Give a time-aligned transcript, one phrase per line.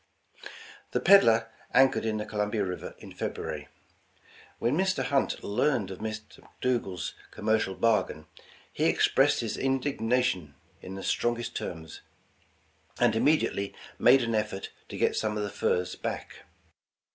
[0.93, 3.67] "'The Pedler anchored in the Columbia River in Feb ruary.
[4.57, 5.03] When Mr.
[5.03, 8.25] Hunt learned of McDougal's com mercial bargain,
[8.73, 12.01] he expressed his indignation in the strongest terms,
[12.99, 16.45] and immediately made an effort to get some of the furs back.